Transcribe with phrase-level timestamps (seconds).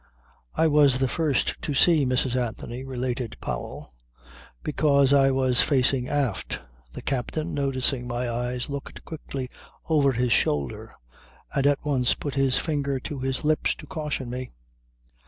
[0.55, 2.35] "I was the first to see Mrs.
[2.35, 3.93] Anthony," related Powell,
[4.63, 6.59] "because I was facing aft.
[6.93, 9.47] The captain, noticing my eyes, looked quickly
[9.91, 10.95] over his shoulder
[11.53, 14.49] and at once put his finger to his lips to caution me.